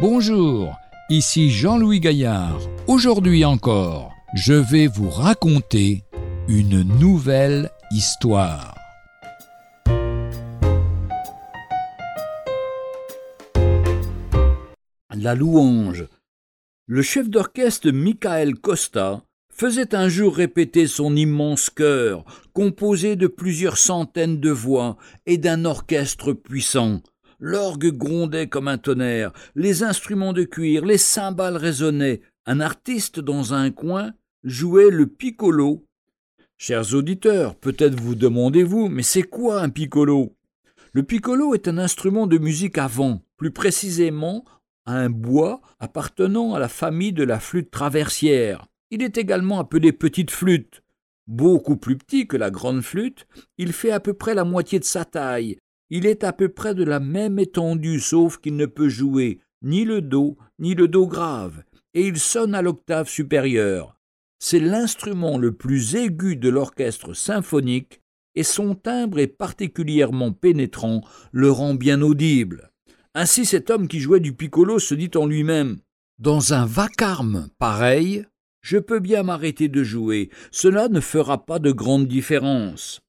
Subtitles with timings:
[0.00, 0.78] Bonjour,
[1.10, 2.58] ici Jean-Louis Gaillard.
[2.86, 6.04] Aujourd'hui encore, je vais vous raconter
[6.48, 8.74] une nouvelle histoire.
[15.14, 16.06] La louange.
[16.86, 23.76] Le chef d'orchestre Michael Costa faisait un jour répéter son immense chœur, composé de plusieurs
[23.76, 27.02] centaines de voix et d'un orchestre puissant.
[27.42, 32.20] L'orgue grondait comme un tonnerre, les instruments de cuir, les cymbales résonnaient.
[32.44, 34.12] Un artiste dans un coin
[34.44, 35.86] jouait le piccolo.
[36.58, 40.36] Chers auditeurs, peut-être vous demandez-vous, mais c'est quoi un piccolo?
[40.92, 44.44] Le piccolo est un instrument de musique à vent, plus précisément
[44.84, 48.66] un bois appartenant à la famille de la flûte traversière.
[48.90, 50.82] Il est également appelé petite flûte.
[51.26, 54.84] Beaucoup plus petit que la grande flûte, il fait à peu près la moitié de
[54.84, 55.56] sa taille
[55.90, 59.84] il est à peu près de la même étendue, sauf qu'il ne peut jouer ni
[59.84, 61.62] le Do, ni le Do grave,
[61.94, 63.96] et il sonne à l'octave supérieure.
[64.38, 68.00] C'est l'instrument le plus aigu de l'orchestre symphonique,
[68.34, 71.02] et son timbre est particulièrement pénétrant,
[71.32, 72.70] le rend bien audible.
[73.14, 75.78] Ainsi cet homme qui jouait du piccolo se dit en lui-même
[76.18, 78.24] Dans un vacarme pareil,
[78.62, 83.00] je peux bien m'arrêter de jouer, cela ne fera pas de grande différence.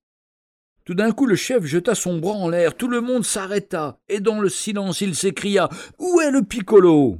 [0.86, 4.20] Tout d'un coup, le chef jeta son bras en l'air, tout le monde s'arrêta, et
[4.20, 7.20] dans le silence il s'écria Où est le piccolo?